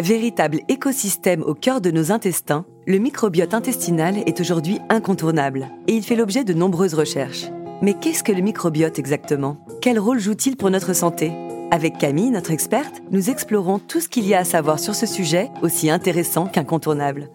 [0.00, 6.02] Véritable écosystème au cœur de nos intestins, le microbiote intestinal est aujourd'hui incontournable et il
[6.02, 7.46] fait l'objet de nombreuses recherches.
[7.80, 9.56] Mais qu'est-ce que le microbiote exactement?
[9.80, 11.32] Quel rôle joue-t-il pour notre santé?
[11.70, 15.06] Avec Camille, notre experte, nous explorons tout ce qu'il y a à savoir sur ce
[15.06, 17.28] sujet aussi intéressant qu'incontournable.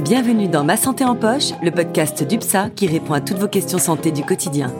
[0.00, 3.78] Bienvenue dans Ma Santé en Poche, le podcast d'UPSA qui répond à toutes vos questions
[3.78, 4.72] santé du quotidien.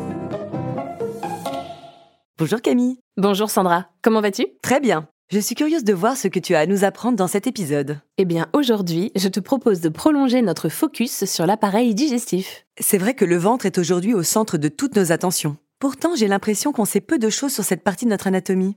[2.39, 2.99] Bonjour Camille.
[3.17, 4.46] Bonjour Sandra, comment vas-tu?
[4.62, 5.09] Très bien.
[5.32, 7.98] Je suis curieuse de voir ce que tu as à nous apprendre dans cet épisode.
[8.19, 12.66] Eh bien, aujourd'hui, je te propose de prolonger notre focus sur l'appareil digestif.
[12.78, 15.56] C'est vrai que le ventre est aujourd'hui au centre de toutes nos attentions.
[15.79, 18.77] Pourtant, j'ai l'impression qu'on sait peu de choses sur cette partie de notre anatomie.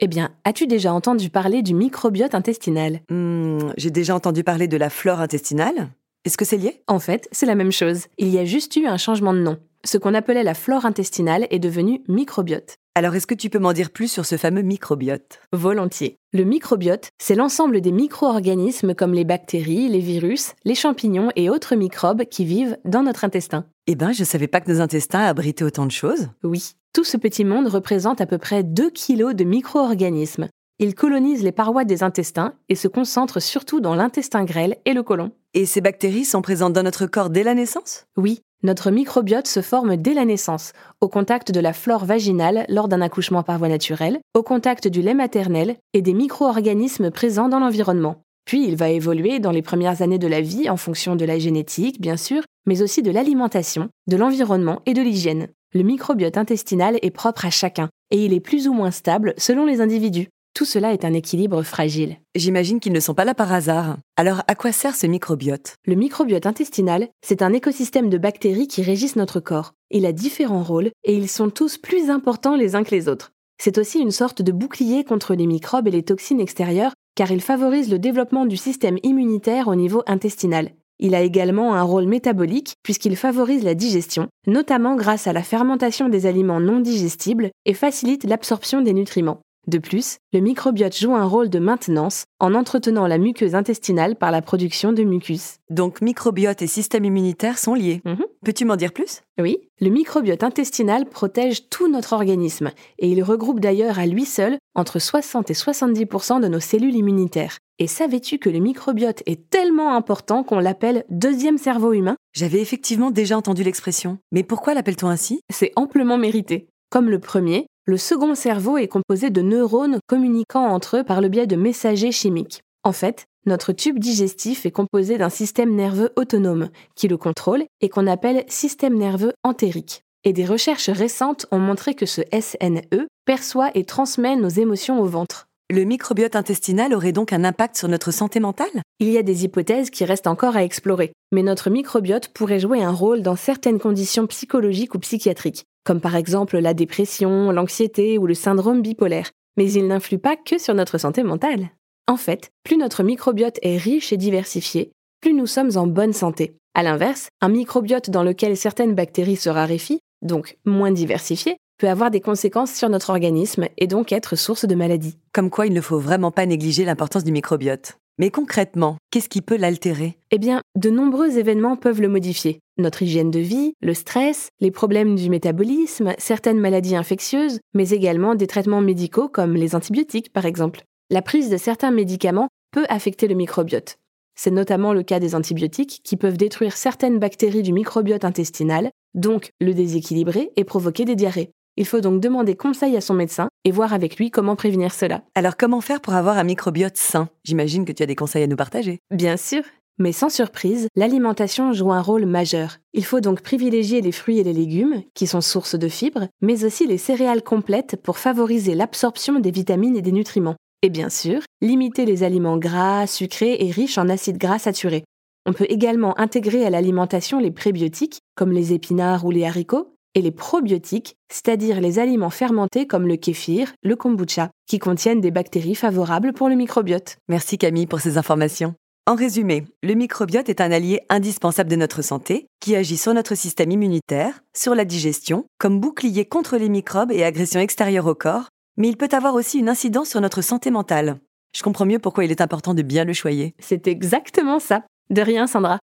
[0.00, 3.00] Eh bien, as-tu déjà entendu parler du microbiote intestinal?
[3.08, 5.90] Hmm, j'ai déjà entendu parler de la flore intestinale.
[6.24, 6.82] Est-ce que c'est lié?
[6.88, 8.06] En fait, c'est la même chose.
[8.18, 9.56] Il y a juste eu un changement de nom.
[9.86, 12.76] Ce qu'on appelait la flore intestinale est devenu microbiote.
[12.94, 15.40] Alors, est-ce que tu peux m'en dire plus sur ce fameux microbiote?
[15.52, 16.16] Volontiers.
[16.32, 21.76] Le microbiote, c'est l'ensemble des micro-organismes comme les bactéries, les virus, les champignons et autres
[21.76, 23.66] microbes qui vivent dans notre intestin.
[23.86, 26.28] Eh ben, je savais pas que nos intestins abritaient autant de choses.
[26.42, 30.48] Oui, tout ce petit monde représente à peu près 2 kilos de micro-organismes.
[30.78, 35.02] Ils colonisent les parois des intestins et se concentrent surtout dans l'intestin grêle et le
[35.02, 35.30] côlon.
[35.52, 38.06] Et ces bactéries sont présentes dans notre corps dès la naissance?
[38.16, 42.88] Oui, notre microbiote se forme dès la naissance, au contact de la flore vaginale lors
[42.88, 47.60] d'un accouchement par voie naturelle, au contact du lait maternel et des micro-organismes présents dans
[47.60, 48.22] l'environnement.
[48.46, 51.38] Puis il va évoluer dans les premières années de la vie en fonction de la
[51.38, 55.48] génétique, bien sûr, mais aussi de l'alimentation, de l'environnement et de l'hygiène.
[55.74, 59.66] Le microbiote intestinal est propre à chacun, et il est plus ou moins stable selon
[59.66, 60.28] les individus.
[60.54, 62.18] Tout cela est un équilibre fragile.
[62.36, 63.96] J'imagine qu'ils ne sont pas là par hasard.
[64.16, 65.74] Alors, à quoi sert ce microbiote?
[65.84, 69.72] Le microbiote intestinal, c'est un écosystème de bactéries qui régissent notre corps.
[69.90, 73.32] Il a différents rôles et ils sont tous plus importants les uns que les autres.
[73.60, 77.40] C'est aussi une sorte de bouclier contre les microbes et les toxines extérieures car il
[77.40, 80.70] favorise le développement du système immunitaire au niveau intestinal.
[81.00, 86.08] Il a également un rôle métabolique puisqu'il favorise la digestion, notamment grâce à la fermentation
[86.08, 89.40] des aliments non digestibles et facilite l'absorption des nutriments.
[89.66, 94.30] De plus, le microbiote joue un rôle de maintenance en entretenant la muqueuse intestinale par
[94.30, 95.56] la production de mucus.
[95.70, 98.02] Donc, microbiote et système immunitaire sont liés.
[98.04, 98.24] Mhm.
[98.44, 99.22] Peux-tu m'en dire plus?
[99.40, 104.58] Oui, le microbiote intestinal protège tout notre organisme et il regroupe d'ailleurs à lui seul
[104.74, 107.58] entre 60 et 70% de nos cellules immunitaires.
[107.78, 112.16] Et savais-tu que le microbiote est tellement important qu'on l'appelle deuxième cerveau humain?
[112.34, 114.18] J'avais effectivement déjà entendu l'expression.
[114.30, 115.40] Mais pourquoi l'appelle-t-on ainsi?
[115.50, 116.68] C'est amplement mérité.
[116.90, 121.28] Comme le premier, le second cerveau est composé de neurones communiquant entre eux par le
[121.28, 122.62] biais de messagers chimiques.
[122.82, 127.90] En fait, notre tube digestif est composé d'un système nerveux autonome qui le contrôle et
[127.90, 130.02] qu'on appelle système nerveux entérique.
[130.24, 135.04] Et des recherches récentes ont montré que ce SNE perçoit et transmet nos émotions au
[135.04, 135.46] ventre.
[135.70, 138.82] Le microbiote intestinal aurait donc un impact sur notre santé mentale?
[138.98, 142.82] Il y a des hypothèses qui restent encore à explorer, mais notre microbiote pourrait jouer
[142.82, 148.26] un rôle dans certaines conditions psychologiques ou psychiatriques, comme par exemple la dépression, l'anxiété ou
[148.26, 151.70] le syndrome bipolaire, mais il n'influe pas que sur notre santé mentale.
[152.06, 154.90] En fait, plus notre microbiote est riche et diversifié,
[155.20, 156.56] plus nous sommes en bonne santé.
[156.74, 162.10] A l'inverse, un microbiote dans lequel certaines bactéries se raréfient, donc moins diversifié, peut avoir
[162.10, 165.18] des conséquences sur notre organisme et donc être source de maladies.
[165.32, 167.98] Comme quoi, il ne faut vraiment pas négliger l'importance du microbiote.
[168.18, 170.16] Mais concrètement, qu'est-ce qui peut l'altérer?
[170.30, 172.60] Eh bien, de nombreux événements peuvent le modifier.
[172.78, 178.36] Notre hygiène de vie, le stress, les problèmes du métabolisme, certaines maladies infectieuses, mais également
[178.36, 180.82] des traitements médicaux comme les antibiotiques par exemple.
[181.10, 183.96] La prise de certains médicaments peut affecter le microbiote.
[184.36, 189.50] C'est notamment le cas des antibiotiques qui peuvent détruire certaines bactéries du microbiote intestinal, donc
[189.60, 191.50] le déséquilibrer et provoquer des diarrhées.
[191.76, 195.22] Il faut donc demander conseil à son médecin et voir avec lui comment prévenir cela.
[195.34, 197.28] Alors, comment faire pour avoir un microbiote sain?
[197.42, 199.00] J'imagine que tu as des conseils à nous partager.
[199.10, 199.62] Bien sûr.
[199.98, 202.78] Mais sans surprise, l'alimentation joue un rôle majeur.
[202.94, 206.64] Il faut donc privilégier les fruits et les légumes, qui sont sources de fibres, mais
[206.64, 210.56] aussi les céréales complètes pour favoriser l'absorption des vitamines et des nutriments.
[210.82, 215.04] Et bien sûr, limiter les aliments gras, sucrés et riches en acides gras saturés.
[215.46, 220.22] On peut également intégrer à l'alimentation les prébiotiques, comme les épinards ou les haricots, et
[220.22, 225.74] les probiotiques, c'est-à-dire les aliments fermentés comme le kéfir, le kombucha, qui contiennent des bactéries
[225.74, 227.16] favorables pour le microbiote.
[227.28, 228.74] Merci Camille pour ces informations.
[229.06, 233.34] En résumé, le microbiote est un allié indispensable de notre santé qui agit sur notre
[233.34, 238.48] système immunitaire, sur la digestion, comme bouclier contre les microbes et agressions extérieures au corps,
[238.78, 241.18] mais il peut avoir aussi une incidence sur notre santé mentale.
[241.54, 243.54] Je comprends mieux pourquoi il est important de bien le choyer.
[243.58, 244.84] C'est exactement ça.
[245.10, 245.78] De rien, Sandra.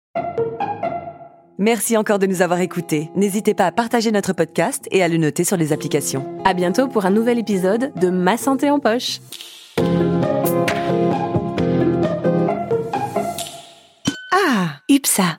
[1.59, 3.09] Merci encore de nous avoir écoutés.
[3.15, 6.23] N'hésitez pas à partager notre podcast et à le noter sur les applications.
[6.45, 9.19] À bientôt pour un nouvel épisode de Ma santé en poche.
[14.31, 15.37] Ah, UPSA